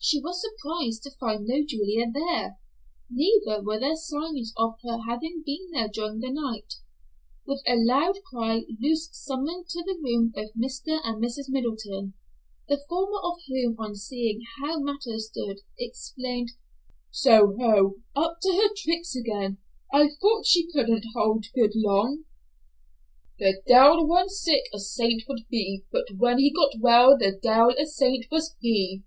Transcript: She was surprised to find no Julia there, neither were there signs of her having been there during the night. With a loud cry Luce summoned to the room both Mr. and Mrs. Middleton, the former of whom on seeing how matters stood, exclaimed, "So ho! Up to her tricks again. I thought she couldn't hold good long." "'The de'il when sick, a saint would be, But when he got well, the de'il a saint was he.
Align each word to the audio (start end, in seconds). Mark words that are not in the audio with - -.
She 0.00 0.20
was 0.20 0.40
surprised 0.40 1.02
to 1.02 1.10
find 1.18 1.44
no 1.44 1.62
Julia 1.66 2.06
there, 2.10 2.56
neither 3.10 3.60
were 3.62 3.80
there 3.80 3.96
signs 3.96 4.54
of 4.56 4.76
her 4.84 5.00
having 5.06 5.42
been 5.44 5.70
there 5.72 5.88
during 5.88 6.20
the 6.20 6.30
night. 6.30 6.74
With 7.44 7.62
a 7.66 7.74
loud 7.74 8.16
cry 8.32 8.62
Luce 8.80 9.10
summoned 9.12 9.68
to 9.68 9.82
the 9.82 9.98
room 10.00 10.30
both 10.32 10.52
Mr. 10.54 11.00
and 11.04 11.22
Mrs. 11.22 11.46
Middleton, 11.48 12.14
the 12.68 12.80
former 12.88 13.18
of 13.22 13.38
whom 13.48 13.74
on 13.78 13.96
seeing 13.96 14.40
how 14.62 14.78
matters 14.78 15.28
stood, 15.30 15.58
exclaimed, 15.78 16.52
"So 17.10 17.56
ho! 17.60 17.96
Up 18.14 18.38
to 18.42 18.52
her 18.52 18.72
tricks 18.74 19.16
again. 19.16 19.58
I 19.92 20.10
thought 20.20 20.46
she 20.46 20.70
couldn't 20.72 21.04
hold 21.14 21.46
good 21.56 21.72
long." 21.74 22.24
"'The 23.40 23.62
de'il 23.66 24.06
when 24.06 24.28
sick, 24.28 24.62
a 24.72 24.78
saint 24.78 25.24
would 25.28 25.46
be, 25.50 25.84
But 25.90 26.04
when 26.16 26.38
he 26.38 26.50
got 26.52 26.80
well, 26.80 27.18
the 27.18 27.32
de'il 27.32 27.74
a 27.78 27.84
saint 27.84 28.26
was 28.30 28.54
he. 28.60 29.02